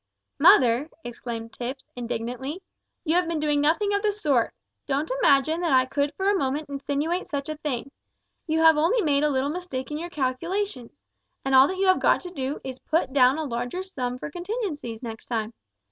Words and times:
"Mother," 0.39 0.89
exclaimed 1.03 1.53
Tipps, 1.53 1.83
indignantly, 1.95 2.63
"you 3.05 3.13
have 3.13 3.27
been 3.27 3.39
doing 3.39 3.61
nothing 3.61 3.93
of 3.93 4.01
the 4.01 4.11
sort. 4.11 4.51
Don't 4.87 5.11
imagine 5.21 5.61
that 5.61 5.73
I 5.73 5.85
could 5.85 6.11
for 6.15 6.27
a 6.27 6.33
moment 6.35 6.69
insinuate 6.69 7.27
such 7.27 7.49
a 7.49 7.57
thing. 7.57 7.91
You 8.47 8.61
have 8.61 8.77
only 8.77 9.03
made 9.03 9.23
a 9.23 9.29
little 9.29 9.51
mistake 9.51 9.91
in 9.91 9.99
your 9.99 10.09
calculations, 10.09 10.97
and 11.45 11.53
all 11.53 11.67
that 11.67 11.77
you 11.77 11.85
have 11.85 11.99
got 11.99 12.21
to 12.21 12.31
do 12.31 12.59
is 12.63 12.79
to 12.79 12.85
put 12.89 13.13
down 13.13 13.37
a 13.37 13.43
larger 13.43 13.83
sum 13.83 14.17
for 14.17 14.31
contingencies 14.31 15.03
next 15.03 15.27
time. 15.27 15.53